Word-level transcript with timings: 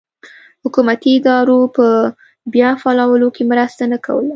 حکومتي 0.63 1.11
ادارو 1.19 1.59
په 1.75 1.85
بیا 2.53 2.69
فعالولو 2.81 3.27
کې 3.35 3.43
مرسته 3.51 3.83
نه 3.91 3.97
کوله. 4.05 4.29